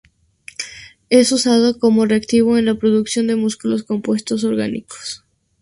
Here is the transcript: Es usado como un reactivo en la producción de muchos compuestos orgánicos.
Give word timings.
Es 1.11 1.31
usado 1.31 1.77
como 1.77 2.01
un 2.01 2.09
reactivo 2.09 2.57
en 2.57 2.65
la 2.65 2.73
producción 2.73 3.27
de 3.27 3.35
muchos 3.35 3.83
compuestos 3.83 4.43
orgánicos. 4.43 5.25